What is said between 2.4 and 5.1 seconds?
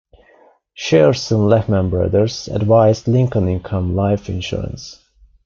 advised Lincoln Income Life Insurance.